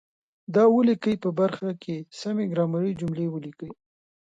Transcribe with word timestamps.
د 0.53 0.55
ولیکئ 0.75 1.15
په 1.23 1.29
برخه 1.39 1.69
کې 1.83 1.95
سمې 2.21 2.45
ګرامري 2.51 2.91
جملې 3.01 3.25
ولیکئ. 3.29 3.71